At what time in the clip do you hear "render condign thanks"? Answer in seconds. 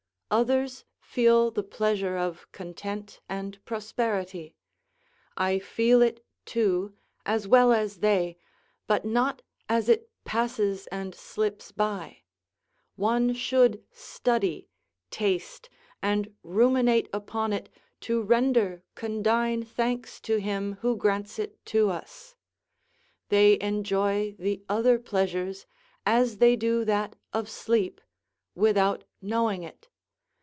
18.21-20.21